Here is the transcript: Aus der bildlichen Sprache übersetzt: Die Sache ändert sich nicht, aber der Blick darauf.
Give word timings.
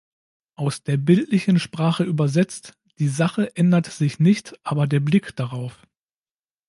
Aus 0.55 0.81
der 0.81 0.97
bildlichen 0.97 1.59
Sprache 1.59 2.03
übersetzt: 2.03 2.73
Die 2.97 3.07
Sache 3.07 3.55
ändert 3.55 3.85
sich 3.85 4.17
nicht, 4.19 4.59
aber 4.63 4.87
der 4.87 4.99
Blick 4.99 5.35
darauf. 5.35 5.85